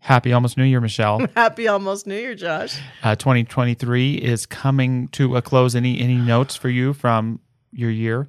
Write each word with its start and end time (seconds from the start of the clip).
Happy 0.00 0.32
almost 0.32 0.56
New 0.56 0.64
Year, 0.64 0.80
Michelle. 0.80 1.26
Happy 1.36 1.68
almost 1.68 2.06
New 2.06 2.14
Year, 2.14 2.34
Josh. 2.34 2.78
Uh, 3.02 3.16
2023 3.16 4.14
is 4.14 4.46
coming 4.46 5.08
to 5.08 5.36
a 5.36 5.42
close. 5.42 5.74
Any 5.74 6.00
any 6.00 6.16
notes 6.16 6.54
for 6.54 6.68
you 6.68 6.92
from 6.92 7.40
your 7.72 7.90
year? 7.90 8.28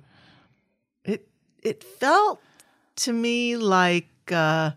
It 1.03 1.27
it 1.61 1.83
felt 1.83 2.41
to 2.97 3.13
me 3.13 3.57
like 3.57 4.09
uh, 4.31 4.71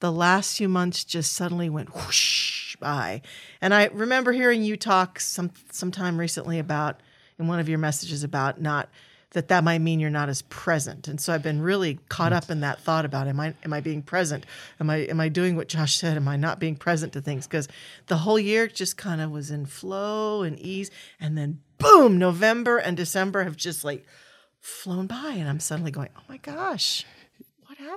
the 0.00 0.12
last 0.12 0.58
few 0.58 0.68
months 0.68 1.04
just 1.04 1.32
suddenly 1.32 1.70
went 1.70 1.94
whoosh 1.94 2.76
by, 2.76 3.22
and 3.60 3.72
I 3.72 3.86
remember 3.86 4.32
hearing 4.32 4.62
you 4.62 4.76
talk 4.76 5.20
some 5.20 5.52
sometime 5.70 6.18
recently 6.18 6.58
about 6.58 7.02
in 7.38 7.46
one 7.46 7.60
of 7.60 7.68
your 7.68 7.78
messages 7.78 8.22
about 8.24 8.60
not 8.60 8.88
that 9.32 9.48
that 9.48 9.64
might 9.64 9.80
mean 9.80 10.00
you're 10.00 10.10
not 10.10 10.28
as 10.28 10.42
present. 10.42 11.08
And 11.08 11.20
so 11.20 11.32
I've 11.32 11.42
been 11.42 11.60
really 11.60 11.98
caught 12.08 12.32
up 12.32 12.50
in 12.50 12.60
that 12.60 12.80
thought 12.80 13.04
about 13.04 13.28
am 13.28 13.40
I 13.40 13.54
am 13.64 13.72
I 13.72 13.80
being 13.80 14.02
present? 14.02 14.46
Am 14.80 14.90
I 14.90 14.98
am 14.98 15.20
I 15.20 15.28
doing 15.28 15.56
what 15.56 15.68
Josh 15.68 15.96
said? 15.96 16.16
Am 16.16 16.28
I 16.28 16.36
not 16.36 16.60
being 16.60 16.76
present 16.76 17.12
to 17.14 17.20
things? 17.20 17.46
Because 17.46 17.68
the 18.06 18.18
whole 18.18 18.38
year 18.38 18.66
just 18.66 18.96
kind 18.96 19.20
of 19.20 19.30
was 19.30 19.50
in 19.50 19.66
flow 19.66 20.42
and 20.42 20.58
ease, 20.58 20.90
and 21.18 21.36
then 21.36 21.60
boom, 21.78 22.18
November 22.18 22.78
and 22.78 22.96
December 22.96 23.44
have 23.44 23.56
just 23.56 23.84
like 23.84 24.06
flown 24.60 25.06
by, 25.06 25.34
and 25.36 25.48
I'm 25.48 25.60
suddenly 25.60 25.90
going, 25.90 26.10
oh 26.16 26.22
my 26.28 26.36
gosh. 26.36 27.04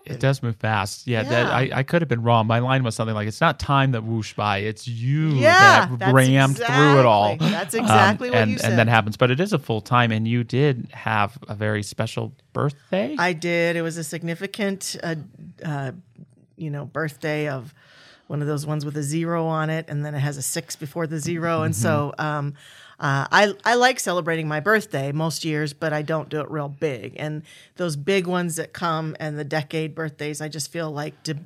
It 0.06 0.20
does 0.20 0.44
move 0.44 0.56
fast. 0.58 1.08
Yeah, 1.08 1.22
Yeah. 1.24 1.30
That, 1.30 1.46
I, 1.48 1.70
I 1.74 1.84
could 1.84 2.02
have 2.02 2.10
been 2.10 2.22
wrong. 2.22 2.48
My 2.48 2.60
line 2.60 2.84
was 2.84 2.96
something 2.96 3.16
like, 3.16 3.28
"It's 3.28 3.42
not 3.42 3.60
time 3.60 3.92
that 3.92 4.04
whooshed 4.04 4.36
by; 4.36 4.60
it's 4.60 4.88
you 4.88 5.30
Yeah, 5.30 5.88
that 5.88 6.00
that's 6.00 6.14
rammed 6.14 6.58
through 6.58 7.00
it 7.00 7.06
all." 7.06 7.26
Um, 7.26 7.34
exactly- 7.34 7.52
that's 7.52 7.74
exactly 7.74 8.30
what 8.30 8.40
and, 8.40 8.52
you 8.52 8.58
said. 8.58 8.72
And 8.72 8.80
that 8.80 8.88
happens, 8.88 9.18
but 9.18 9.32
it 9.32 9.40
is 9.40 9.54
a 9.54 9.60
full 9.60 9.82
time, 9.82 10.12
and 10.12 10.28
you 10.28 10.44
did 10.44 10.90
have 10.94 11.38
a 11.48 11.56
very 11.56 11.84
special 11.84 12.34
birthday. 12.54 13.16
I 13.18 13.34
did. 13.34 13.76
It 13.76 13.82
was 13.82 13.98
a 13.98 14.04
significant, 14.04 14.96
uh, 15.04 15.16
uh, 15.64 15.92
you 16.56 16.70
know, 16.70 16.86
birthday 16.86 17.50
of 17.50 17.74
one 18.28 18.42
of 18.42 18.48
those 18.48 18.66
ones 18.66 18.86
with 18.86 18.98
a 18.98 19.04
zero 19.04 19.46
on 19.46 19.70
it, 19.70 19.86
and 19.88 20.06
then 20.06 20.16
it 20.16 20.20
has 20.20 20.38
a 20.38 20.42
six 20.42 20.76
before 20.76 21.08
the 21.08 21.20
0 21.20 21.64
And 21.64 21.76
so, 21.76 22.13
um, 22.18 22.54
uh, 22.99 23.27
I 23.32 23.54
I 23.63 23.76
like 23.76 23.99
celebrating 23.99 24.48
my 24.48 24.60
birthday 24.60 25.12
most 25.12 25.44
years, 25.44 25.74
but 25.74 25.94
I 25.94 26.02
don't 26.02 26.30
do 26.30 26.40
it 26.40 26.49
real 26.49 26.70
big. 26.70 27.14
And 27.18 27.44
those 27.76 27.96
big 27.96 28.26
ones 28.26 28.55
that 28.55 28.74
come 28.74 29.16
and 29.20 29.38
the 29.38 29.44
decade 29.44 29.94
birthdays, 29.94 30.41
I 30.41 30.48
just 30.48 30.72
feel 30.72 30.90
like 30.90 31.22
de- 31.24 31.46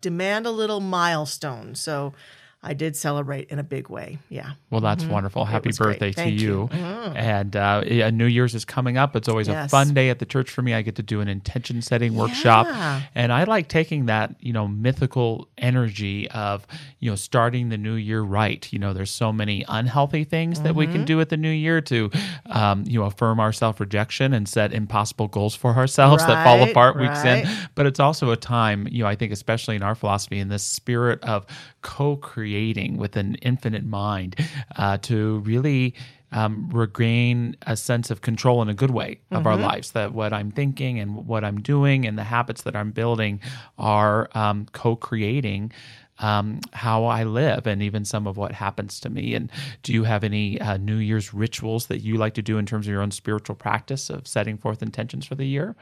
demand 0.00 0.46
a 0.46 0.50
little 0.50 0.80
milestone. 0.80 1.74
So. 1.74 2.14
I 2.60 2.74
did 2.74 2.96
celebrate 2.96 3.50
in 3.50 3.60
a 3.60 3.62
big 3.62 3.88
way. 3.88 4.18
Yeah. 4.28 4.50
Well, 4.68 4.80
that's 4.80 5.04
wonderful. 5.04 5.44
Happy 5.44 5.70
great. 5.70 5.78
birthday 6.00 6.10
to 6.10 6.16
Thank 6.16 6.40
you. 6.40 6.62
you. 6.62 6.68
Mm. 6.72 7.16
And 7.16 7.56
uh, 7.56 7.84
yeah, 7.86 8.10
New 8.10 8.26
Year's 8.26 8.52
is 8.56 8.64
coming 8.64 8.96
up. 8.96 9.14
It's 9.14 9.28
always 9.28 9.46
a 9.46 9.68
fun 9.68 9.94
day 9.94 10.10
at 10.10 10.18
the 10.18 10.26
church 10.26 10.50
for 10.50 10.62
me. 10.62 10.74
I 10.74 10.82
get 10.82 10.96
to 10.96 11.02
do 11.02 11.20
an 11.20 11.28
intention 11.28 11.80
setting 11.82 12.16
workshop. 12.16 12.66
Yeah. 12.66 13.02
And 13.14 13.32
I 13.32 13.44
like 13.44 13.68
taking 13.68 14.06
that, 14.06 14.34
you 14.40 14.52
know, 14.52 14.66
mythical 14.66 15.46
energy 15.56 16.28
of, 16.30 16.66
you 16.98 17.08
know, 17.08 17.14
starting 17.14 17.68
the 17.68 17.78
new 17.78 17.94
year 17.94 18.22
right. 18.22 18.70
You 18.72 18.80
know, 18.80 18.92
there's 18.92 19.12
so 19.12 19.32
many 19.32 19.64
unhealthy 19.68 20.24
things 20.24 20.60
that 20.62 20.74
we 20.74 20.86
Mm-hmm. 20.88 20.92
can 20.96 21.04
do 21.04 21.20
at 21.20 21.28
the 21.28 21.36
new 21.36 21.50
year 21.50 21.80
to, 21.82 22.10
um, 22.46 22.82
you 22.86 22.98
know, 22.98 23.04
affirm 23.06 23.38
our 23.38 23.52
self 23.52 23.78
rejection 23.78 24.32
and 24.32 24.48
set 24.48 24.72
impossible 24.72 25.28
goals 25.28 25.54
for 25.54 25.74
ourselves 25.74 26.26
that 26.26 26.42
fall 26.44 26.58
Right, 26.58 26.70
apart 26.70 26.98
weeks 26.98 27.22
in. 27.24 27.46
But 27.74 27.86
it's 27.86 28.00
also 28.00 28.30
a 28.32 28.36
time, 28.36 28.88
you 28.90 29.02
know, 29.04 29.08
I 29.08 29.14
think, 29.14 29.32
especially 29.32 29.76
in 29.76 29.82
our 29.82 29.94
philosophy, 29.94 30.38
in 30.40 30.48
this 30.48 30.62
spirit 30.64 31.22
of 31.22 31.46
co 31.82 32.16
creating 32.48 32.96
with 32.96 33.14
an 33.16 33.34
infinite 33.36 33.84
mind 33.84 34.34
uh, 34.76 34.96
to 34.96 35.40
really 35.40 35.94
um, 36.32 36.70
regain 36.72 37.54
a 37.66 37.76
sense 37.76 38.10
of 38.10 38.22
control 38.22 38.62
in 38.62 38.70
a 38.70 38.74
good 38.74 38.90
way 38.90 39.20
of 39.30 39.46
our 39.46 39.56
lives. 39.56 39.92
That 39.92 40.14
what 40.14 40.32
I'm 40.32 40.50
thinking 40.50 40.98
and 40.98 41.26
what 41.26 41.44
I'm 41.44 41.60
doing 41.60 42.06
and 42.06 42.16
the 42.16 42.24
habits 42.24 42.62
that 42.62 42.74
I'm 42.74 42.90
building 42.90 43.40
are 43.76 44.30
um, 44.34 44.66
co 44.72 44.96
creating. 44.96 45.72
Um, 46.20 46.60
how 46.72 47.04
I 47.04 47.22
live 47.22 47.68
and 47.68 47.80
even 47.80 48.04
some 48.04 48.26
of 48.26 48.36
what 48.36 48.50
happens 48.50 48.98
to 49.00 49.08
me. 49.08 49.34
And 49.34 49.52
do 49.84 49.92
you 49.92 50.02
have 50.02 50.24
any 50.24 50.60
uh, 50.60 50.76
New 50.76 50.96
Year's 50.96 51.32
rituals 51.32 51.86
that 51.86 52.00
you 52.00 52.16
like 52.16 52.34
to 52.34 52.42
do 52.42 52.58
in 52.58 52.66
terms 52.66 52.86
of 52.86 52.90
your 52.90 53.02
own 53.02 53.12
spiritual 53.12 53.54
practice 53.54 54.10
of 54.10 54.26
setting 54.26 54.58
forth 54.58 54.82
intentions 54.82 55.26
for 55.26 55.36
the 55.36 55.44
year? 55.44 55.76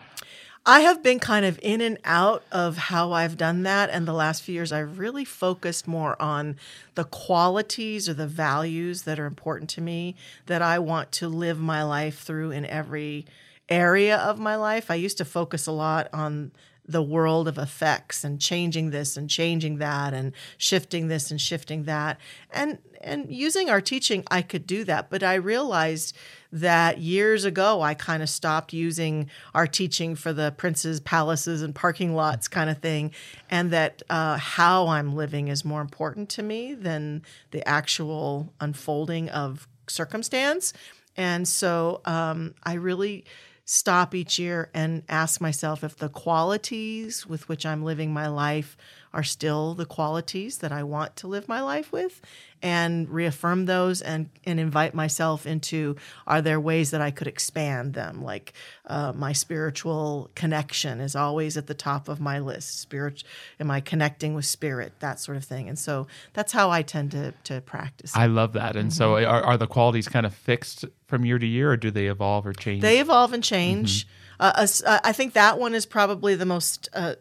I 0.69 0.81
have 0.81 1.01
been 1.01 1.21
kind 1.21 1.47
of 1.47 1.61
in 1.63 1.81
and 1.81 1.97
out 2.05 2.43
of 2.51 2.77
how 2.77 3.13
I've 3.13 3.37
done 3.37 3.63
that. 3.63 3.89
And 3.89 4.07
the 4.07 4.13
last 4.13 4.43
few 4.43 4.53
years, 4.53 4.73
I've 4.73 4.99
really 4.99 5.25
focused 5.25 5.87
more 5.87 6.21
on 6.21 6.57
the 6.97 7.05
qualities 7.05 8.09
or 8.09 8.15
the 8.15 8.27
values 8.27 9.03
that 9.03 9.21
are 9.21 9.27
important 9.27 9.71
to 9.71 9.81
me 9.81 10.17
that 10.47 10.63
I 10.63 10.81
want 10.81 11.13
to 11.13 11.29
live 11.29 11.61
my 11.61 11.85
life 11.85 12.19
through 12.19 12.51
in 12.51 12.67
every 12.67 13.27
area 13.69 14.17
of 14.17 14.41
my 14.41 14.57
life. 14.57 14.91
I 14.91 14.97
used 14.97 15.19
to 15.19 15.25
focus 15.25 15.69
a 15.69 15.73
lot 15.73 16.09
on 16.13 16.51
the 16.89 17.03
world 17.03 17.49
of 17.49 17.59
effects 17.59 18.25
and 18.25 18.41
changing 18.41 18.91
this 18.91 19.17
and 19.17 19.29
changing 19.29 19.79
that 19.79 20.15
and 20.15 20.33
shifting 20.57 21.09
this 21.09 21.31
and 21.31 21.41
shifting 21.41 21.85
that. 21.85 22.19
And 22.51 22.79
and 23.03 23.31
using 23.31 23.69
our 23.69 23.81
teaching 23.81 24.25
I 24.31 24.43
could 24.43 24.67
do 24.67 24.83
that 24.85 25.11
but 25.11 25.23
I 25.23 25.35
realized 25.35 26.17
that 26.51 26.99
years 26.99 27.45
ago 27.45 27.83
I 27.83 27.95
kind 27.95 28.23
of 28.23 28.29
stopped 28.29 28.73
using 28.73 29.31
our 29.55 29.67
teaching 29.67 30.17
for 30.17 30.33
the 30.33 30.53
princes 30.57 31.01
palaces 31.01 31.63
and 31.63 31.75
parking 31.75 32.15
lots 32.15 32.49
kind 32.49 32.71
of 32.71 32.79
thing 32.79 33.13
and 33.51 33.71
that 33.71 34.03
uh, 34.09 34.39
how 34.39 34.89
I'm 34.89 35.15
living 35.15 35.49
is 35.49 35.65
more 35.65 35.83
important 35.83 36.29
to 36.31 36.43
me 36.43 36.75
than 36.75 37.23
the 37.51 37.67
actual 37.69 38.53
unfolding 38.61 39.29
of 39.29 39.69
circumstance. 39.89 40.73
And 41.17 41.47
so 41.47 42.01
um, 42.05 42.55
I 42.63 42.75
really 42.75 43.25
stop 43.67 44.15
each 44.15 44.39
year 44.39 44.71
and 44.73 45.03
ask 45.09 45.41
myself 45.41 45.83
if 45.83 45.97
the 45.97 46.09
qualities 46.09 47.27
with 47.27 47.49
which 47.49 47.67
I'm 47.67 47.83
living 47.83 48.13
my 48.13 48.29
life 48.29 48.77
are 49.17 49.23
still 49.23 49.73
the 49.73 49.87
qualities 49.87 50.59
that 50.59 50.73
I 50.73 50.83
want 50.83 51.17
to 51.17 51.27
live 51.27 51.49
my 51.49 51.63
life 51.63 51.91
with 51.91 52.21
and 52.61 53.09
reaffirm 53.09 53.65
those 53.65 54.03
and, 54.03 54.29
and 54.45 54.61
invite 54.61 54.93
myself 54.93 55.47
into 55.47 55.97
are 56.27 56.43
there 56.43 56.61
ways 56.61 56.91
that 56.91 57.01
I 57.01 57.11
could 57.11 57.27
expand 57.27 57.95
them? 57.95 58.23
Like 58.23 58.53
uh, 58.85 59.15
my 59.17 59.33
spiritual 59.33 60.31
connection 60.35 61.01
is 61.01 61.17
always 61.17 61.57
at 61.57 61.67
the 61.67 61.73
top 61.73 62.11
of 62.11 62.21
my 62.21 62.39
list. 62.41 62.79
Spirit, 62.79 63.25
am 63.59 63.71
I 63.71 63.81
connecting 63.81 64.35
with 64.35 64.45
spirit? 64.45 64.93
That 65.01 65.19
sort 65.19 65.39
of 65.39 65.45
thing. 65.45 65.67
And 65.67 65.79
so 65.79 66.07
that's 66.35 66.53
how 66.53 66.71
I 66.71 66.83
tend 66.83 67.13
to, 67.13 67.33
to 67.45 67.63
practice. 67.63 68.15
I 68.15 68.27
love 68.27 68.53
that. 68.53 68.77
And 68.77 68.93
so, 68.93 69.15
are, 69.17 69.43
are 69.43 69.57
the 69.57 69.67
qualities 69.67 70.09
kind 70.09 70.27
of 70.27 70.35
fixed 70.35 70.85
from 71.07 71.25
year 71.25 71.39
to 71.39 71.47
year, 71.47 71.73
or 71.73 71.79
do 71.79 71.91
they 71.91 72.09
evolve 72.09 72.47
or 72.47 72.53
change? 72.53 72.83
They 72.83 73.01
evolve 73.01 73.33
and 73.33 73.43
change. 73.43 74.07
Uh, 74.39 74.53
us- 74.57 74.83
uh, 74.83 75.01
I 75.03 75.13
think 75.13 75.33
that 75.33 75.59
one 75.59 75.75
is 75.75 75.87
probably 75.87 76.35
the 76.35 76.45
most 76.45 76.91
uh, 76.93 77.15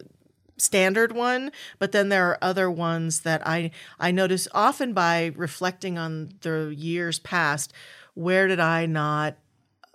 standard 0.58 1.12
one, 1.12 1.52
but 1.78 1.92
then 1.92 2.08
there 2.08 2.28
are 2.28 2.38
other 2.40 2.70
ones 2.70 3.20
that 3.20 3.46
I 3.46 3.70
I 3.98 4.10
notice 4.10 4.48
often 4.52 4.92
by 4.92 5.32
reflecting 5.36 5.98
on 5.98 6.30
the 6.40 6.74
years 6.76 7.18
past. 7.18 7.72
Where 8.14 8.46
did 8.46 8.60
I 8.60 8.86
not 8.86 9.36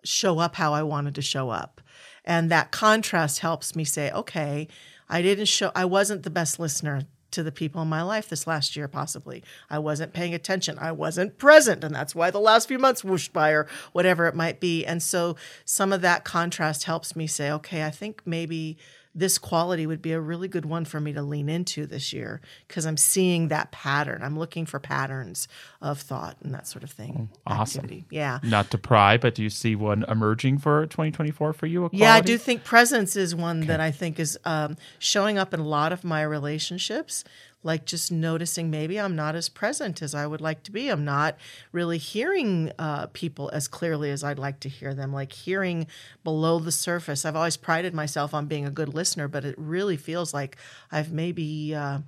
show 0.04 0.40
up 0.40 0.56
how 0.56 0.74
I 0.74 0.84
wanted 0.84 1.16
to 1.16 1.22
show 1.22 1.50
up? 1.50 1.82
And 2.24 2.52
that 2.52 2.72
contrast 2.72 3.40
helps 3.40 3.76
me 3.76 3.84
say, 3.84 4.12
okay, 4.12 4.68
I 5.10 5.22
didn't 5.22 5.46
show, 5.46 5.72
I 5.76 5.86
wasn't 5.86 6.24
the 6.24 6.30
best 6.30 6.60
listener 6.60 7.08
to 7.32 7.44
the 7.44 7.52
people 7.52 7.82
in 7.82 7.88
my 7.88 8.02
life 8.02 8.30
this 8.30 8.46
last 8.46 8.76
year, 8.76 8.88
possibly. 8.88 9.44
I 9.70 9.80
wasn't 9.80 10.14
paying 10.14 10.34
attention. 10.34 10.78
I 10.80 10.92
wasn't 10.92 11.38
present. 11.38 11.84
And 11.84 11.96
that's 11.96 12.14
why 12.14 12.30
the 12.30 12.40
last 12.40 12.68
few 12.68 12.78
months 12.78 13.04
whooshed 13.04 13.34
by 13.34 13.52
or 13.52 13.68
whatever 13.94 14.28
it 14.28 14.36
might 14.36 14.60
be. 14.60 14.86
And 14.86 15.02
so 15.02 15.36
some 15.66 15.94
of 15.94 16.02
that 16.02 16.26
contrast 16.26 16.84
helps 16.84 17.16
me 17.16 17.28
say, 17.28 17.50
okay, 17.52 17.86
I 17.86 17.90
think 17.90 18.22
maybe 18.26 18.78
this 19.14 19.38
quality 19.38 19.86
would 19.86 20.02
be 20.02 20.14
a 20.14 20.20
really 20.20 20.48
good 20.48 20.66
one 20.66 20.86
for 20.86 21.00
me 21.00 21.12
to 21.14 21.22
lean 21.22 21.50
into 21.50 21.86
this 21.86 22.14
year 22.14 22.40
because 22.68 22.86
I'm 22.86 22.98
seeing 22.98 23.50
that 23.50 23.72
pattern. 23.72 24.22
I'm 24.24 24.40
looking 24.40 24.66
for 24.66 24.80
patterns 24.80 25.48
of 25.82 26.00
thought 26.00 26.38
and 26.44 26.54
that 26.54 26.68
sort 26.68 26.84
of 26.84 26.92
thing. 26.92 27.30
awesome. 27.46 27.80
Activity. 27.80 28.06
Yeah. 28.10 28.40
Not 28.44 28.72
to 28.72 28.78
pry, 28.78 29.18
but 29.18 29.36
do 29.36 29.44
you 29.44 29.50
see 29.50 29.76
one 29.76 30.06
emerging 30.08 30.60
for 30.60 30.86
2024 30.86 31.54
for 31.54 31.66
you? 31.66 31.86
a 31.86 31.90
Yeah, 31.92 32.14
I 32.14 32.22
do 32.22 32.38
think 32.38 32.64
presence 32.64 33.16
is 33.16 33.36
one 33.36 33.62
that 33.62 33.82
I 33.82 33.92
think 33.92 34.20
is 34.20 34.40
um, 34.46 34.78
showing 35.00 35.38
up 35.38 35.54
in 35.54 35.60
a 35.60 35.68
lot 35.68 35.92
of 35.92 36.04
my 36.04 36.22
relationships. 36.22 37.24
Like 37.64 37.86
just 37.86 38.12
noticing 38.12 38.70
maybe 38.70 39.00
I'm 39.00 39.16
not 39.16 39.36
as 39.36 39.50
present 39.50 40.02
as 40.02 40.16
I 40.16 40.26
would 40.26 40.42
like 40.42 40.64
to 40.64 40.72
be. 40.72 40.90
I'm 40.90 41.06
not 41.06 41.38
really 41.72 41.98
hearing 41.98 42.72
uh, 42.80 43.08
people 43.08 43.50
as 43.54 43.68
clearly 43.68 44.10
as 44.10 44.24
I'd 44.24 44.40
like 44.40 44.60
to 44.62 44.70
hear 44.70 44.94
them, 44.94 45.14
like 45.14 45.32
hearing 45.32 45.88
below 46.24 46.60
the 46.60 46.72
surface. 46.72 47.26
I've 47.26 47.36
always 47.36 47.58
prided 47.58 47.94
myself 47.94 48.34
on 48.34 48.48
being 48.48 48.66
a 48.66 48.72
good 48.72 48.94
listener, 48.94 49.28
but 49.28 49.46
it 49.46 49.56
really 49.58 49.98
feels 49.98 50.34
like 50.34 50.58
I've 50.92 51.12
maybe. 51.12 51.76
Uh, 51.76 52.00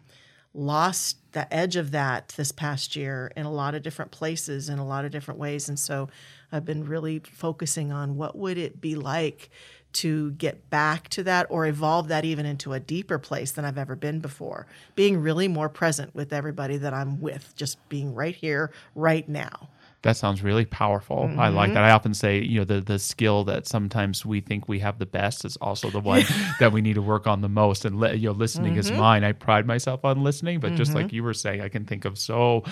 lost 0.55 1.17
the 1.31 1.51
edge 1.51 1.75
of 1.75 1.91
that 1.91 2.29
this 2.37 2.51
past 2.51 2.95
year 2.95 3.31
in 3.35 3.45
a 3.45 3.51
lot 3.51 3.73
of 3.73 3.81
different 3.81 4.11
places 4.11 4.69
in 4.69 4.77
a 4.77 4.85
lot 4.85 5.03
of 5.03 5.11
different 5.11 5.39
ways 5.39 5.67
and 5.67 5.79
so 5.79 6.07
i've 6.51 6.63
been 6.63 6.85
really 6.85 7.17
focusing 7.19 7.91
on 7.91 8.15
what 8.15 8.37
would 8.37 8.57
it 8.57 8.79
be 8.79 8.95
like 8.95 9.49
to 9.93 10.31
get 10.31 10.69
back 10.69 11.07
to 11.09 11.23
that 11.23 11.45
or 11.49 11.65
evolve 11.65 12.07
that 12.07 12.25
even 12.25 12.45
into 12.45 12.73
a 12.73 12.79
deeper 12.79 13.17
place 13.19 13.51
than 13.51 13.65
i've 13.65 13.77
ever 13.77 13.95
been 13.95 14.19
before 14.19 14.65
being 14.95 15.19
really 15.21 15.47
more 15.47 15.69
present 15.69 16.13
with 16.15 16.33
everybody 16.33 16.77
that 16.77 16.93
i'm 16.93 17.19
with 17.21 17.53
just 17.55 17.77
being 17.89 18.13
right 18.13 18.35
here 18.35 18.71
right 18.95 19.27
now 19.29 19.69
That 20.03 20.17
sounds 20.17 20.43
really 20.43 20.65
powerful. 20.65 21.29
I 21.37 21.47
like 21.47 21.69
Mm-hmm. 21.69 21.73
that. 21.75 21.83
I 21.85 21.91
often 21.91 22.13
say, 22.13 22.41
you 22.41 22.59
know, 22.59 22.65
the 22.65 22.81
the 22.81 22.99
skill 22.99 23.45
that 23.45 23.65
sometimes 23.67 24.25
we 24.25 24.41
think 24.41 24.67
we 24.67 24.79
have 24.79 24.99
the 24.99 25.05
best 25.05 25.45
is 25.45 25.55
also 25.61 25.89
the 25.89 26.01
one 26.01 26.25
that 26.59 26.73
we 26.73 26.81
need 26.81 26.95
to 26.95 27.01
work 27.01 27.25
on 27.25 27.39
the 27.39 27.47
most. 27.47 27.85
And 27.85 27.95
you 28.19 28.27
know, 28.27 28.35
listening 28.35 28.75
is 28.75 28.87
Mm-hmm. 28.87 28.99
mine. 28.99 29.23
I 29.23 29.31
pride 29.31 29.65
myself 29.65 30.03
on 30.03 30.21
listening, 30.21 30.59
but 30.59 30.75
just 30.75 30.93
like 30.93 31.13
you 31.13 31.23
were 31.23 31.33
saying, 31.33 31.61
I 31.61 31.69
can 31.69 31.85
think 31.85 32.03
of 32.03 32.17
so 32.17 32.63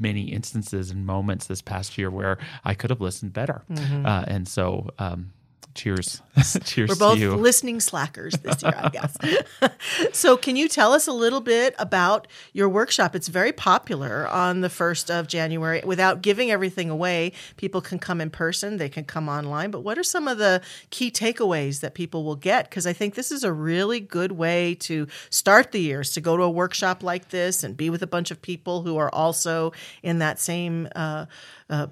many 0.00 0.32
instances 0.32 0.90
and 0.90 1.06
moments 1.06 1.46
this 1.46 1.62
past 1.62 1.96
year 1.96 2.10
where 2.10 2.38
I 2.64 2.74
could 2.74 2.90
have 2.90 3.00
listened 3.00 3.32
better. 3.32 3.62
Uh, 4.04 4.24
and 4.26 4.48
so, 4.48 4.90
um, 4.98 5.30
cheers, 5.74 6.22
cheers. 6.64 6.88
We're 6.88 6.96
both 6.96 7.18
listening 7.18 7.80
slackers 7.80 8.34
this 8.34 8.62
year, 8.62 8.74
I 8.76 8.88
guess. 8.88 9.16
so, 10.12 10.36
can 10.36 10.56
you 10.56 10.68
tell 10.68 10.92
us 10.92 11.06
a 11.06 11.12
little 11.12 11.40
bit 11.40 11.74
about 11.78 12.26
your 12.52 12.68
workshop? 12.68 13.14
It's 13.14 13.28
very 13.28 13.52
popular 13.52 14.28
on 14.28 14.60
the 14.60 14.68
1st 14.68 15.18
of 15.18 15.28
January. 15.28 15.82
Without 15.84 16.22
giving 16.22 16.50
everything 16.50 16.90
away, 16.90 17.32
people 17.56 17.80
can 17.80 17.98
come 17.98 18.20
in 18.20 18.30
person, 18.30 18.76
they 18.76 18.88
can 18.88 19.04
come 19.04 19.28
online. 19.28 19.70
But 19.70 19.80
what 19.80 19.98
are 19.98 20.04
some 20.04 20.28
of 20.28 20.38
the 20.38 20.62
key 20.90 21.10
takeaways 21.10 21.80
that 21.80 21.94
people 21.94 22.24
will 22.24 22.36
get? 22.36 22.68
Because 22.68 22.86
I 22.86 22.92
think 22.92 23.14
this 23.14 23.30
is 23.30 23.44
a 23.44 23.52
really 23.52 24.00
good 24.00 24.32
way 24.32 24.74
to 24.76 25.06
start 25.30 25.72
the 25.72 25.80
years 25.80 26.12
to 26.12 26.20
go 26.20 26.36
to 26.36 26.42
a 26.42 26.50
workshop 26.50 27.02
like 27.02 27.28
this 27.28 27.64
and 27.64 27.76
be 27.76 27.90
with 27.90 28.02
a 28.02 28.06
bunch 28.06 28.30
of 28.30 28.42
people 28.42 28.82
who 28.82 28.96
are 28.96 29.12
also 29.14 29.72
in 30.02 30.18
that 30.18 30.38
same. 30.38 30.88
Uh, 30.94 31.26
uh, 31.68 31.86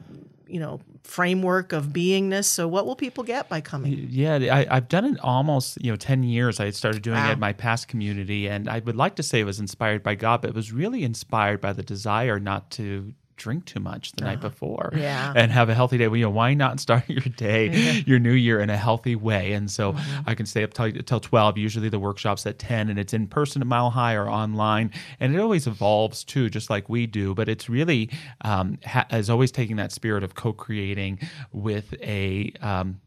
you 0.49 0.59
know, 0.61 0.81
framework 1.05 1.73
of 1.73 1.87
beingness. 1.89 2.45
So, 2.45 2.67
what 2.69 2.87
will 2.87 2.97
people 2.97 3.25
get 3.25 3.49
by 3.49 3.61
coming? 3.61 4.09
Yeah, 4.11 4.35
I, 4.37 4.67
I've 4.71 4.89
done 4.89 5.05
it 5.05 5.19
almost 5.21 5.83
you 5.85 5.91
know 5.93 5.97
ten 5.97 6.23
years. 6.23 6.61
I 6.61 6.71
started 6.71 7.03
doing 7.03 7.17
Wow. 7.19 7.31
it 7.31 7.33
in 7.35 7.41
my 7.41 7.53
past 7.53 7.89
community, 7.89 8.49
and 8.49 8.69
I 8.69 8.79
would 8.81 8.97
like 8.97 9.17
to 9.17 9.23
say 9.23 9.41
it 9.41 9.45
was 9.45 9.61
inspired 9.61 10.03
by 10.03 10.15
God, 10.15 10.43
but 10.43 10.50
it 10.50 10.56
was 10.56 10.73
really 10.73 11.05
inspired 11.05 11.61
by 11.61 11.73
the 11.73 11.83
desire 11.83 12.39
not 12.39 12.71
to 12.73 13.15
drink 13.38 13.64
too 13.64 13.81
much 13.81 14.12
the 14.12 14.25
night 14.25 14.40
before 14.40 14.90
Uh-huh. 14.93 15.00
Yeah. 15.02 15.32
and 15.35 15.50
have 15.50 15.69
a 15.70 15.75
healthy 15.75 15.96
day 15.99 16.08
well, 16.08 16.17
you 16.19 16.25
know 16.26 16.31
why 16.31 16.52
not 16.55 16.79
start 16.81 17.05
your 17.08 17.20
day 17.20 18.02
your 18.06 18.19
new 18.19 18.32
year 18.32 18.61
in 18.61 18.69
a 18.70 18.76
healthy 18.76 19.17
way 19.17 19.52
and 19.52 19.70
so 19.70 19.93
Mm-hmm. 19.93 20.29
i 20.31 20.35
can 20.35 20.44
stay 20.46 20.62
up 20.64 20.75
till, 20.75 20.90
till 20.93 21.20
12 21.20 21.56
usually 21.56 21.88
the 21.88 21.99
workshop's 21.99 22.44
at 22.46 22.58
10 22.58 22.90
and 22.90 22.99
it's 22.99 23.14
in 23.14 23.26
person 23.29 23.62
at 23.62 23.69
mile 23.69 23.90
high 23.90 24.14
or 24.14 24.29
online 24.29 24.90
and 25.20 25.35
it 25.35 25.38
always 25.40 25.67
evolves 25.67 26.25
too 26.25 26.50
just 26.50 26.69
like 26.69 26.88
we 26.88 27.06
do 27.06 27.35
but 27.35 27.49
it's 27.49 27.69
really 27.69 28.11
um, 28.43 28.79
ha- 28.85 29.06
is 29.12 29.31
always 29.31 29.50
taking 29.52 29.76
that 29.76 29.93
spirit 29.93 30.23
of 30.25 30.35
co-creating 30.35 31.19
with 31.52 31.94
a 32.02 32.52
um, 32.61 33.00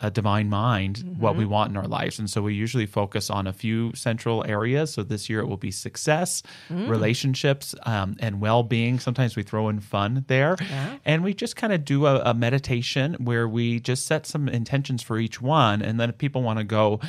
a 0.00 0.10
divine 0.10 0.48
mind 0.48 1.16
what 1.18 1.36
we 1.36 1.44
want 1.44 1.70
in 1.70 1.76
our 1.76 1.86
lives. 1.86 2.18
And 2.18 2.28
so 2.28 2.42
we 2.42 2.54
usually 2.54 2.86
focus 2.86 3.28
on 3.30 3.46
a 3.46 3.52
few 3.52 3.92
central 3.94 4.44
areas. 4.46 4.92
So 4.94 5.02
this 5.02 5.28
year 5.28 5.40
it 5.40 5.46
will 5.46 5.56
be 5.56 5.70
success, 5.70 6.42
relationships, 6.70 7.74
um, 7.84 8.16
and 8.18 8.40
well 8.40 8.62
being. 8.62 8.98
Sometimes 8.98 9.36
we 9.36 9.42
throw 9.42 9.68
in 9.68 9.80
fun 9.80 10.24
there. 10.28 10.56
And 11.04 11.22
we 11.24 11.34
just 11.34 11.56
kind 11.56 11.72
of 11.72 11.84
do 11.84 12.06
a, 12.06 12.20
a 12.20 12.34
meditation 12.34 13.14
where 13.14 13.48
we 13.48 13.80
just 13.80 14.06
set 14.06 14.26
some 14.26 14.48
intentions 14.48 15.02
for 15.02 15.18
each 15.18 15.40
one. 15.40 15.82
And 15.82 15.98
then 16.00 16.10
if 16.10 16.18
people 16.18 16.42
want 16.42 16.58
to 16.58 16.64
go, 16.64 17.00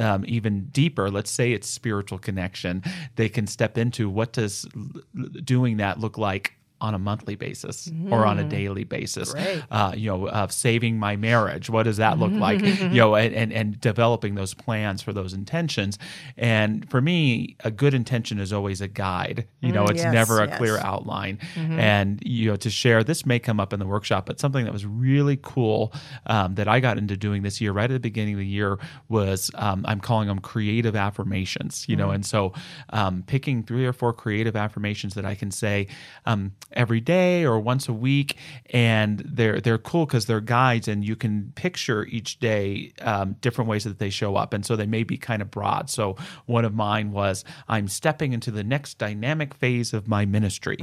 um, 0.00 0.24
even 0.26 0.66
deeper 0.70 1.08
let's 1.12 1.30
say 1.30 1.52
it's 1.52 1.70
spiritual 1.70 2.18
connection 2.18 2.82
they 3.14 3.28
can 3.28 3.46
step 3.46 3.78
into 3.78 4.10
what 4.10 4.32
does 4.32 4.66
l- 4.74 5.00
doing 5.44 5.76
that 5.76 6.00
look 6.00 6.18
like 6.18 6.55
on 6.80 6.94
a 6.94 6.98
monthly 6.98 7.34
basis 7.36 7.90
or 8.10 8.26
on 8.26 8.38
a 8.38 8.44
daily 8.44 8.84
basis 8.84 9.34
uh, 9.70 9.92
you 9.96 10.10
know, 10.10 10.28
of 10.28 10.52
saving 10.52 10.98
my 10.98 11.16
marriage. 11.16 11.70
What 11.70 11.84
does 11.84 11.96
that 11.96 12.18
look 12.18 12.32
like? 12.46 12.60
you 12.60 12.88
know, 12.90 13.14
and, 13.14 13.34
and, 13.34 13.52
and 13.52 13.80
developing 13.80 14.34
those 14.34 14.52
plans 14.54 15.00
for 15.02 15.12
those 15.12 15.32
intentions. 15.32 15.98
And 16.36 16.88
for 16.90 17.00
me, 17.00 17.56
a 17.64 17.70
good 17.70 17.94
intention 17.94 18.38
is 18.38 18.52
always 18.52 18.80
a 18.80 18.88
guide. 18.88 19.46
You 19.60 19.72
know, 19.72 19.84
Mm, 19.86 19.90
it's 19.90 20.02
yes, 20.02 20.12
never 20.12 20.42
a 20.42 20.48
yes. 20.48 20.58
clear 20.58 20.78
outline. 20.78 21.38
And, 21.56 22.20
you 22.24 22.50
know, 22.50 22.56
to 22.56 22.70
share, 22.70 23.04
this 23.04 23.24
may 23.24 23.38
come 23.38 23.60
up 23.60 23.72
in 23.72 23.78
the 23.78 23.86
workshop, 23.86 24.26
but 24.26 24.40
something 24.40 24.64
that 24.64 24.72
was 24.72 24.84
really 24.84 25.38
cool 25.40 25.92
um, 26.26 26.54
that 26.56 26.66
I 26.68 26.80
got 26.80 26.98
into 26.98 27.16
doing 27.16 27.42
this 27.42 27.60
year, 27.60 27.72
right 27.72 27.90
at 27.90 27.94
the 27.94 28.00
beginning 28.00 28.34
of 28.34 28.40
the 28.40 28.46
year, 28.46 28.78
was 29.08 29.50
um, 29.54 29.84
I'm 29.86 30.00
calling 30.00 30.28
them 30.28 30.40
creative 30.40 30.96
affirmations, 30.96 31.86
you 31.88 31.96
know, 31.96 32.10
and 32.10 32.24
so 32.26 32.52
um, 32.90 33.22
picking 33.26 33.62
three 33.62 33.86
or 33.86 33.92
four 33.92 34.12
creative 34.12 34.56
affirmations 34.56 35.14
that 35.14 35.24
I 35.24 35.34
can 35.34 35.50
say 35.50 35.86
um, 36.26 36.52
every 36.72 37.00
day 37.00 37.44
or 37.44 37.58
once 37.58 37.88
a 37.88 37.92
week, 37.92 38.36
and 38.70 39.22
they're 39.24 39.60
they're 39.60 39.78
cool 39.78 40.06
because 40.06 40.26
they're 40.26 40.40
guides, 40.40 40.88
and 40.88 41.04
you 41.04 41.16
can 41.16 41.52
picture 41.54 42.04
each 42.06 42.38
day 42.38 42.92
um, 43.02 43.36
different 43.40 43.68
ways 43.70 43.84
that 43.84 43.98
they 43.98 44.10
show 44.10 44.36
up, 44.36 44.52
and 44.52 44.64
so 44.66 44.76
they 44.76 44.86
may 44.86 45.02
be 45.04 45.16
kind 45.16 45.42
of 45.42 45.50
broad. 45.50 45.88
So 45.90 46.16
one 46.46 46.64
of 46.64 46.74
mine 46.74 47.12
was 47.12 47.44
I'm 47.68 47.88
stepping 47.88 48.32
into 48.32 48.50
the 48.50 48.64
next 48.64 48.98
dynamic 48.98 49.54
phase 49.54 49.92
of 49.92 50.08
my 50.08 50.24
ministry, 50.26 50.78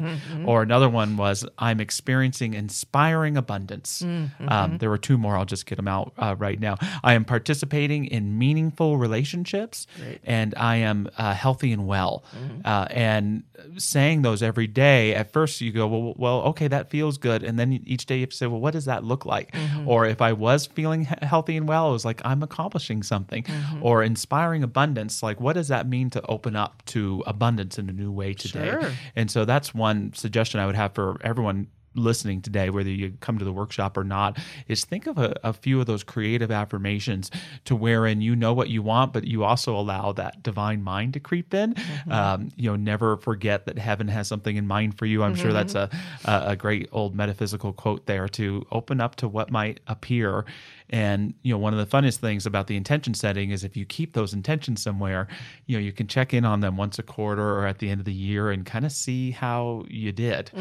or 0.46 0.62
another 0.62 0.90
one 0.90 1.18
was 1.18 1.46
I'm 1.58 1.80
experiencing 1.80 2.54
inspiring 2.54 3.38
abundance. 3.38 4.02
Um, 4.48 4.78
there 4.78 4.90
were 4.90 4.98
two 4.98 5.18
more. 5.18 5.38
I'll 5.38 5.46
just 5.46 5.66
get 5.66 5.76
them 5.76 5.88
out 5.88 6.14
uh, 6.18 6.36
right 6.38 6.60
now. 6.60 6.78
I 7.04 7.14
am 7.14 7.26
participating 7.26 8.06
in 8.06 8.38
meaningful 8.38 8.98
relationships, 8.98 9.88
and 10.24 10.54
I 10.56 10.78
am 10.78 11.10
uh, 11.18 11.34
healthy 11.34 11.72
and 11.72 11.86
well. 11.88 12.24
Uh, 12.66 12.88
and 12.90 13.44
saying 13.78 14.22
those 14.22 14.42
every 14.44 14.68
day, 14.68 15.14
at 15.16 15.32
first 15.32 15.62
you 15.62 15.72
go, 15.74 15.88
well, 15.88 16.14
well, 16.18 16.42
okay, 16.44 16.68
that 16.68 16.90
feels 16.90 17.18
good, 17.18 17.44
and 17.44 17.60
then 17.60 17.82
each 17.86 18.06
day 18.06 18.16
you 18.16 18.22
have 18.22 18.30
to 18.30 18.38
say, 18.38 18.48
well, 18.48 18.60
what 18.60 18.74
does 18.74 18.86
that 18.86 19.04
look 19.04 19.26
like? 19.26 19.52
Mm-hmm. 19.52 19.88
Or 19.88 20.06
if 20.06 20.22
I 20.22 20.34
was 20.34 20.66
feeling 20.66 21.04
healthy 21.04 21.58
and 21.58 21.68
well, 21.68 21.90
it 21.90 21.94
was 21.94 22.06
like 22.06 22.22
I'm 22.24 22.44
accomplishing 22.44 23.04
something. 23.04 23.44
Mm-hmm. 23.44 23.84
Or 23.84 24.04
inspiring 24.04 24.64
abundance, 24.64 25.24
like 25.24 25.40
what 25.42 25.54
does 25.54 25.68
that 25.68 25.88
mean 25.88 26.10
to 26.12 26.26
open 26.28 26.56
up 26.56 26.84
to 26.88 27.24
abundance 27.26 27.78
in 27.78 27.90
a 27.90 27.94
new 27.94 28.12
way 28.12 28.34
today? 28.34 28.70
Sure. 28.70 28.92
And 29.16 29.30
so 29.30 29.46
that's 29.46 29.74
one 29.74 30.14
suggestion 30.14 30.60
I 30.60 30.66
would 30.66 30.76
have 30.76 30.94
for 30.94 31.18
everyone 31.24 31.68
listening 31.96 32.42
today, 32.42 32.70
whether 32.70 32.90
you 32.90 33.14
come 33.20 33.38
to 33.38 33.46
the 33.46 33.54
workshop 33.54 33.98
or 33.98 34.04
not, 34.04 34.38
is 34.68 34.86
think 34.86 35.08
of 35.08 35.18
a, 35.18 35.36
a 35.44 35.54
few 35.54 35.80
of 35.80 35.86
those 35.86 36.04
creative 36.04 36.52
affirmations 36.52 37.32
to 37.66 37.76
wherein 37.76 38.22
you 38.22 38.36
know 38.36 38.54
what 38.54 38.70
you 38.70 38.82
want, 38.82 39.14
but 39.14 39.26
you 39.26 39.44
also 39.44 39.76
allow 39.76 40.12
that 40.14 40.44
divine 40.44 40.84
mind 40.84 41.14
to 41.14 41.20
creep 41.20 41.54
in. 41.54 41.76
Um, 42.10 42.50
you 42.56 42.70
know, 42.70 42.76
never 42.76 43.18
forget 43.18 43.66
that 43.66 43.78
heaven 43.78 44.08
has 44.08 44.28
something 44.28 44.56
in 44.56 44.68
mind 44.68 44.98
for 44.98 45.06
you. 45.06 45.24
I'm 45.24 45.36
sure 45.36 45.54
that's 45.54 45.76
a, 45.76 45.90
a 46.26 46.44
a 46.54 46.56
great 46.56 46.88
old 46.92 47.16
metaphysical 47.16 47.74
quote 47.74 48.06
there 48.06 48.28
to 48.30 48.66
open 48.72 49.02
up 49.02 49.16
to 49.18 49.28
what 49.28 49.50
might 49.52 49.80
appear. 49.88 50.46
And 50.94 51.34
you 51.42 51.52
know, 51.52 51.58
one 51.58 51.74
of 51.74 51.80
the 51.80 51.98
funnest 51.98 52.18
things 52.18 52.46
about 52.46 52.68
the 52.68 52.78
intention 52.78 53.16
setting 53.16 53.50
is 53.50 53.64
if 53.64 53.76
you 53.76 53.84
keep 53.84 54.14
those 54.14 54.32
intentions 54.32 54.84
somewhere, 54.84 55.28
you 55.66 55.76
know, 55.76 55.82
you 55.82 55.92
can 55.92 56.08
check 56.08 56.36
in 56.36 56.46
on 56.46 56.60
them 56.60 56.78
once 56.78 57.00
a 57.00 57.04
quarter 57.04 57.42
or 57.58 57.66
at 57.66 57.80
the 57.80 57.90
end 57.90 58.00
of 58.00 58.06
the 58.06 58.14
year 58.14 58.52
and 58.52 58.64
kind 58.64 58.86
of 58.86 58.92
see 58.92 59.32
how 59.32 59.86
you 59.90 60.12
did. 60.12 60.52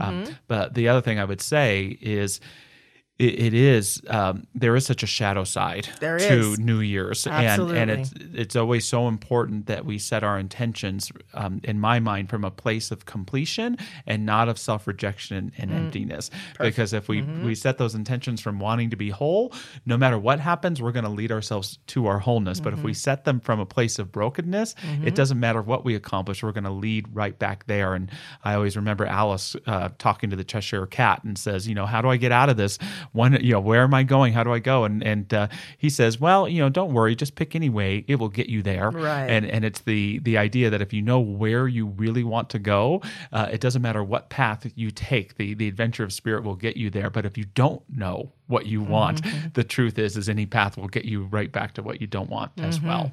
Um, 0.00 0.24
but 0.46 0.74
the 0.74 0.88
other 0.88 1.00
thing 1.02 1.18
I 1.18 1.24
would 1.24 1.42
say 1.42 1.98
is. 2.00 2.40
It, 3.20 3.38
it 3.38 3.54
is 3.54 4.00
um, 4.08 4.46
there 4.54 4.74
is 4.76 4.86
such 4.86 5.02
a 5.02 5.06
shadow 5.06 5.44
side 5.44 5.88
There 6.00 6.18
to 6.18 6.52
is. 6.52 6.58
New 6.58 6.80
Year's, 6.80 7.26
and 7.26 7.70
and 7.70 7.90
it's 7.90 8.12
it's 8.32 8.56
always 8.56 8.88
so 8.88 9.08
important 9.08 9.66
that 9.66 9.84
we 9.84 9.98
set 9.98 10.24
our 10.24 10.38
intentions, 10.38 11.12
um, 11.34 11.60
in 11.62 11.78
my 11.78 12.00
mind, 12.00 12.30
from 12.30 12.44
a 12.44 12.50
place 12.50 12.90
of 12.90 13.04
completion 13.04 13.76
and 14.06 14.24
not 14.24 14.48
of 14.48 14.58
self 14.58 14.86
rejection 14.86 15.52
and 15.58 15.70
emptiness. 15.70 16.30
Because 16.58 16.94
if 16.94 17.08
we 17.08 17.20
we 17.20 17.54
set 17.54 17.76
those 17.76 17.94
intentions 17.94 18.40
from 18.40 18.58
wanting 18.58 18.88
to 18.88 18.96
be 18.96 19.10
whole, 19.10 19.52
no 19.84 19.98
matter 19.98 20.18
what 20.18 20.40
happens, 20.40 20.80
we're 20.80 20.92
going 20.92 21.04
to 21.04 21.10
lead 21.10 21.30
ourselves 21.30 21.78
to 21.88 22.06
our 22.06 22.18
wholeness. 22.18 22.58
But 22.58 22.72
if 22.72 22.82
we 22.82 22.94
set 22.94 23.24
them 23.24 23.38
from 23.40 23.60
a 23.60 23.66
place 23.66 23.98
of 23.98 24.10
brokenness, 24.10 24.74
it 25.04 25.14
doesn't 25.14 25.38
matter 25.38 25.60
what 25.60 25.84
we 25.84 25.94
accomplish, 25.94 26.42
we're 26.42 26.52
going 26.52 26.64
to 26.64 26.70
lead 26.70 27.06
right 27.12 27.38
back 27.38 27.66
there. 27.66 27.92
And 27.92 28.10
I 28.44 28.54
always 28.54 28.76
remember 28.76 29.04
Alice 29.04 29.56
uh, 29.66 29.90
talking 29.98 30.30
to 30.30 30.36
the 30.36 30.44
Cheshire 30.44 30.86
Cat 30.86 31.22
and 31.24 31.36
says, 31.36 31.68
you 31.68 31.74
know, 31.74 31.84
how 31.84 32.00
do 32.00 32.08
I 32.08 32.16
get 32.16 32.32
out 32.32 32.48
of 32.48 32.56
this? 32.56 32.78
One, 33.12 33.32
you 33.42 33.52
know, 33.52 33.60
where 33.60 33.82
am 33.82 33.94
I 33.94 34.02
going? 34.02 34.32
How 34.32 34.44
do 34.44 34.52
I 34.52 34.58
go? 34.58 34.84
And 34.84 35.02
and 35.02 35.32
uh, 35.34 35.48
he 35.76 35.90
says, 35.90 36.20
well, 36.20 36.48
you 36.48 36.60
know, 36.60 36.68
don't 36.68 36.92
worry, 36.92 37.14
just 37.16 37.34
pick 37.34 37.54
any 37.54 37.68
way, 37.68 38.04
it 38.06 38.16
will 38.16 38.28
get 38.28 38.48
you 38.48 38.62
there. 38.62 38.90
Right. 38.90 39.28
And 39.28 39.46
and 39.46 39.64
it's 39.64 39.80
the 39.80 40.18
the 40.20 40.38
idea 40.38 40.70
that 40.70 40.80
if 40.80 40.92
you 40.92 41.02
know 41.02 41.20
where 41.20 41.66
you 41.66 41.86
really 41.86 42.24
want 42.24 42.50
to 42.50 42.58
go, 42.58 43.02
uh, 43.32 43.48
it 43.50 43.60
doesn't 43.60 43.82
matter 43.82 44.04
what 44.04 44.28
path 44.28 44.70
you 44.74 44.90
take. 44.90 45.36
The 45.36 45.54
the 45.54 45.68
adventure 45.68 46.04
of 46.04 46.12
spirit 46.12 46.44
will 46.44 46.56
get 46.56 46.76
you 46.76 46.90
there. 46.90 47.10
But 47.10 47.26
if 47.26 47.36
you 47.36 47.44
don't 47.54 47.82
know 47.88 48.32
what 48.46 48.66
you 48.66 48.82
want, 48.82 49.22
the 49.54 49.64
truth 49.64 49.98
is, 49.98 50.16
is 50.16 50.28
any 50.28 50.46
path 50.46 50.76
will 50.76 50.88
get 50.88 51.04
you 51.04 51.24
right 51.24 51.50
back 51.52 51.74
to 51.74 51.82
what 51.82 52.00
you 52.00 52.06
don't 52.06 52.28
want 52.30 52.52
as 52.58 52.80
well. 52.80 53.12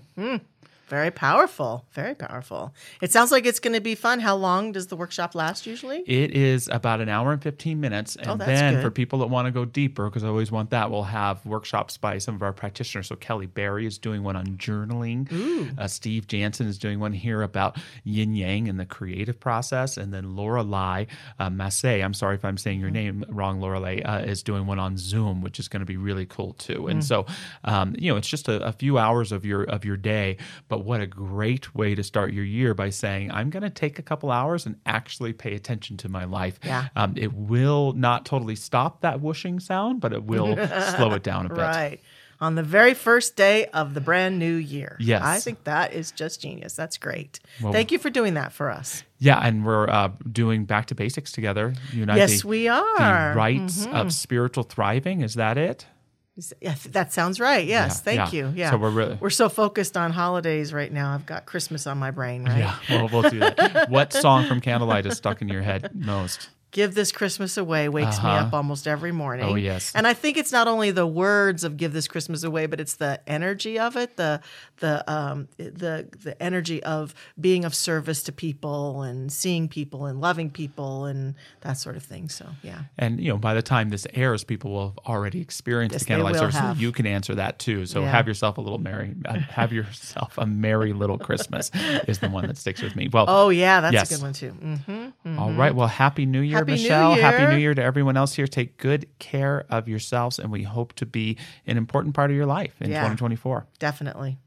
Very 0.88 1.12
powerful. 1.12 1.86
Very 1.92 2.16
powerful. 2.16 2.74
It 3.02 3.12
sounds 3.12 3.32
like 3.32 3.46
it's 3.46 3.60
going 3.60 3.74
to 3.74 3.82
be 3.82 3.94
fun. 3.94 4.22
How 4.22 4.36
long 4.38 4.72
does 4.72 4.88
the 4.88 4.96
workshop 4.96 5.36
last 5.36 5.66
usually? 5.66 6.00
It 6.08 6.32
is 6.32 6.70
about 6.70 7.02
an 7.02 7.10
hour 7.10 7.34
and 7.34 7.42
15 7.44 7.80
minutes. 7.82 8.16
And 8.16 8.30
Oh, 8.30 8.36
then 8.38 8.76
good. 8.76 8.82
for 8.84 8.90
people 8.90 9.20
that 9.20 9.28
want 9.28 9.48
to 9.48 9.52
go 9.52 9.66
deeper, 9.66 10.06
because 10.10 10.24
I 10.24 10.28
always 10.30 10.50
want 10.50 10.70
that, 10.70 10.90
we'll 10.90 11.04
have 11.04 11.46
workshops 11.46 11.98
by 11.98 12.20
some 12.20 12.36
of 12.36 12.42
our 12.42 12.54
practitioners. 12.54 13.08
So 13.08 13.18
Kelly 13.18 13.48
Barry 13.48 13.86
is 13.86 13.98
doing 13.98 14.24
one 14.24 14.38
on 14.38 14.58
journaling. 14.58 15.78
Uh, 15.78 15.88
Steve 15.90 16.26
Jansen 16.28 16.68
is 16.68 16.78
doing 16.78 17.00
one 17.02 17.12
here 17.12 17.42
about 17.42 17.78
yin 18.06 18.34
yang 18.34 18.70
and 18.70 18.80
the 18.80 18.86
creative 18.86 19.40
process. 19.40 19.98
And 19.98 20.14
then 20.14 20.36
Laura 20.38 20.64
Lai 20.64 21.08
uh, 21.40 21.50
Massey, 21.50 22.02
I'm 22.02 22.14
sorry 22.14 22.36
if 22.36 22.46
I'm 22.46 22.58
saying 22.58 22.78
Mm. 22.78 22.82
your 22.82 22.92
name 22.92 23.26
wrong, 23.30 23.60
Laura 23.60 23.80
Lai, 23.80 24.02
uh, 24.06 24.20
is 24.20 24.44
doing 24.44 24.68
one 24.68 24.78
on 24.80 24.98
Zoom, 24.98 25.42
which 25.42 25.60
is 25.60 25.68
going 25.68 25.80
to 25.82 25.86
be 25.86 25.98
really 25.98 26.26
cool 26.26 26.54
too. 26.54 26.84
Mm. 26.84 26.92
And 26.92 27.04
so, 27.06 27.26
um, 27.64 27.96
you 27.98 28.12
know, 28.12 28.18
it's 28.18 28.28
just 28.28 28.48
a, 28.48 28.62
a 28.64 28.72
few 28.72 28.98
hours 28.98 29.32
of 29.32 29.44
your 29.46 29.64
of 29.64 29.84
your 29.84 29.98
day, 29.98 30.38
but 30.70 30.77
But 30.78 30.86
what 30.86 31.02
a 31.02 31.08
great 31.08 31.74
way 31.74 31.96
to 31.96 32.04
start 32.04 32.34
your 32.34 32.44
year 32.46 32.76
by 32.76 32.92
saying, 32.92 33.32
I'm 33.32 33.50
going 33.50 33.64
to 33.64 33.70
take 33.72 33.98
a 33.98 34.04
couple 34.04 34.30
hours 34.30 34.68
and 34.68 34.76
actually 34.86 35.34
pay 35.34 35.56
attention 35.56 35.98
to 35.98 36.08
my 36.08 36.26
life. 36.26 36.60
Yeah. 36.64 36.90
Um, 36.96 37.16
it 37.18 37.34
will 37.34 37.94
not 37.94 38.28
totally 38.28 38.56
stop 38.56 39.02
that 39.02 39.20
whooshing 39.20 39.60
sound, 39.60 40.02
but 40.02 40.14
it 40.14 40.26
will 40.26 40.56
slow 40.96 41.14
it 41.14 41.24
down 41.24 41.48
a 41.48 41.50
bit. 41.50 41.58
Right. 41.58 42.00
On 42.40 42.54
the 42.54 42.62
very 42.62 42.94
first 42.94 43.36
day 43.36 43.66
of 43.74 43.96
the 43.96 44.02
brand 44.02 44.38
new 44.38 44.54
year. 44.54 44.98
Yes. 45.00 45.24
I 45.24 45.40
think 45.40 45.64
that 45.64 45.94
is 45.94 46.12
just 46.12 46.42
genius. 46.42 46.76
That's 46.76 46.98
great. 47.00 47.40
Thank 47.60 47.92
you 47.92 47.98
for 47.98 48.12
doing 48.12 48.36
that 48.36 48.54
for 48.54 48.70
us. 48.70 49.02
Yeah, 49.18 49.40
and 49.40 49.66
we're 49.66 49.90
uh, 49.90 50.12
doing 50.32 50.66
back 50.66 50.86
to 50.88 50.96
basics 50.96 51.32
together. 51.32 51.74
You 51.92 52.04
and 52.04 52.12
I, 52.12 52.18
Yes, 52.18 52.44
the- 52.44 52.48
we 52.50 52.68
are. 52.68 52.84
Mm-hmm. 53.00 53.36
Rights 53.36 53.88
of 53.88 54.14
spiritual 54.14 54.64
thriving. 54.64 55.22
Is 55.22 55.34
that 55.34 55.58
it? 55.58 55.88
Yeah, 56.62 56.76
that 56.92 57.14
sounds 57.14 57.40
right. 57.40 57.66
Yes, 57.66 58.02
Yeah, 58.06 58.16
thank 58.16 58.34
yeah. 58.34 58.38
you. 58.48 58.54
Yeah. 58.56 58.72
So 58.72 58.78
we're 58.78 58.90
really- 58.92 59.18
we're 59.20 59.30
so 59.30 59.50
focused 59.50 59.98
on 59.98 60.12
holidays 60.12 60.72
right 60.74 60.92
now. 60.92 61.14
I've 61.14 61.26
got 61.26 61.46
Christmas 61.46 61.88
on 61.88 61.98
my 61.98 62.12
brain, 62.12 62.44
right? 62.46 62.60
Yeah, 62.60 62.76
well, 62.90 63.10
we'll 63.12 63.30
do 63.30 63.40
that. 63.40 63.90
what 63.90 64.14
song 64.14 64.46
from 64.48 64.62
Candlelight 64.62 65.06
is 65.06 65.18
stuck 65.18 65.42
in 65.42 65.50
your 65.50 65.62
head 65.64 65.92
most? 65.96 66.50
Give 66.72 66.94
this 66.94 67.14
Christmas 67.14 67.56
away 67.58 67.88
wakes 67.88 68.22
me 68.22 68.30
Uh-huh. 68.30 68.48
up 68.48 68.54
almost 68.54 68.88
every 68.88 69.14
morning. 69.14 69.46
Oh, 69.46 69.56
yes. 69.56 69.94
And 69.96 70.06
I 70.06 70.14
think 70.14 70.36
it's 70.36 70.52
not 70.52 70.68
only 70.68 70.92
the 70.92 71.08
words 71.08 71.64
of 71.64 71.78
give 71.78 71.94
this 71.94 72.10
Christmas 72.10 72.44
away, 72.44 72.66
but 72.66 72.82
it's 72.82 72.96
the 72.96 73.22
energy 73.26 73.80
of 73.80 73.96
it, 73.96 74.18
the 74.18 74.42
the 74.80 75.10
um 75.12 75.48
the 75.58 76.08
the 76.24 76.36
energy 76.44 76.84
of 76.84 77.16
being 77.40 77.64
of 77.64 77.74
service 77.74 78.22
to 78.24 78.34
people 78.34 79.02
and 79.02 79.32
seeing 79.32 79.70
people 79.70 80.06
and 80.08 80.20
loving 80.20 80.50
people 80.50 81.06
and 81.06 81.36
that 81.62 81.74
sort 81.78 81.96
of 81.96 82.04
thing. 82.04 82.28
So 82.28 82.46
yeah. 82.62 82.82
And 82.98 83.22
you 83.22 83.30
know, 83.30 83.38
by 83.38 83.54
the 83.54 83.62
time 83.64 83.90
this 83.90 84.06
airs, 84.14 84.44
people 84.44 84.72
will 84.72 84.88
have 84.90 84.98
already 85.08 85.40
experienced 85.40 85.94
Yes, 85.94 86.02
the 86.02 86.08
candlelight 86.08 86.36
service. 86.36 86.56
have. 86.58 86.82
You 86.82 86.92
can 86.92 87.06
answer 87.08 87.34
that 87.36 87.60
too. 87.60 87.86
So 87.86 88.02
Yeah. 88.02 88.12
have 88.12 88.28
yourself 88.28 88.58
a 88.58 88.62
little 88.62 88.78
merry, 88.78 89.16
uh, 89.26 89.40
have 89.40 89.72
yourself 89.72 90.38
a 90.38 90.46
merry 90.46 90.92
little 90.92 91.18
Christmas 91.18 91.72
is 92.10 92.20
the 92.20 92.30
one 92.30 92.46
that 92.48 92.58
sticks 92.58 92.82
with 92.82 92.94
me. 92.96 93.08
Well, 93.08 93.26
Oh 93.30 93.50
yeah, 93.50 93.80
that's 93.80 93.94
Yes. 93.94 94.12
a 94.12 94.16
good 94.16 94.22
one 94.22 94.34
too. 94.34 95.07
Hmm 95.38 95.44
all 95.44 95.52
right. 95.54 95.74
Well, 95.74 95.88
happy 95.88 96.26
New 96.26 96.42
Year, 96.42 96.58
Happy 96.58 96.72
New 96.72 96.78
Michelle. 96.82 97.16
Happy 97.16 97.46
New 97.46 97.58
Year 97.58 97.74
to 97.74 97.82
everyone 97.84 98.18
else 98.18 98.34
here. 98.36 98.48
Take 98.48 98.78
good 98.78 99.08
care 99.20 99.66
of 99.70 99.88
yourselves, 99.88 100.40
and 100.40 100.52
we 100.52 100.64
hope 100.64 100.94
to 100.94 101.06
be 101.06 101.38
an 101.66 101.78
important 101.78 102.16
part 102.16 102.30
of 102.32 102.36
your 102.36 102.46
life 102.46 102.74
in 102.82 102.90
Yeah. 102.92 102.98
2024. 103.00 103.68
Definitely. 103.80 104.38